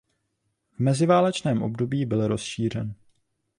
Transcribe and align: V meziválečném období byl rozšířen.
V 0.71 0.79
meziválečném 0.79 1.61
období 1.63 2.05
byl 2.05 2.27
rozšířen. 2.27 2.93